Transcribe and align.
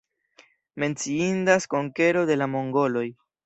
Menciindas 0.83 1.69
konkero 1.77 2.27
de 2.33 2.41
la 2.43 2.51
mongoloj. 2.59 3.09